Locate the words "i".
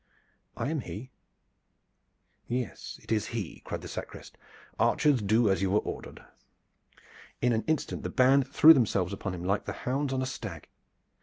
0.57-0.71